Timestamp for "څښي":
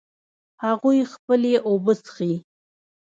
2.03-2.33